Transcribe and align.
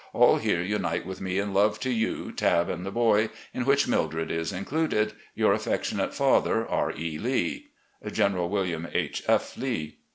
All 0.13 0.37
here 0.37 0.63
unite 0.63 1.05
with 1.05 1.21
me 1.21 1.37
in 1.37 1.53
love 1.53 1.79
to 1.81 1.91
you, 1.91 2.31
Tabb, 2.31 2.69
and 2.69 2.83
the 2.83 2.89
boy, 2.89 3.29
in 3.53 3.65
which 3.65 3.87
Mildred 3.87 4.31
is 4.31 4.51
included.* 4.51 5.13
"Your 5.35 5.53
afEectionate 5.53 6.11
father, 6.15 6.65
"R. 6.67 6.91
E. 6.97 7.19
Lee. 7.19 7.67
"Gekeral 8.07 8.49
William 8.49 8.87
H. 8.93 9.21
F. 9.27 9.55
Lee." 9.57 9.99